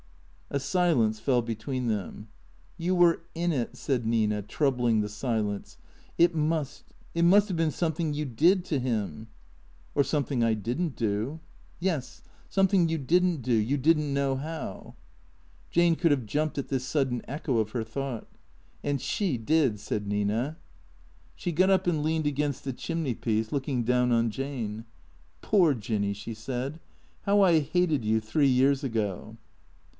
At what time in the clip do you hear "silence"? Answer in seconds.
0.59-1.19, 5.07-5.77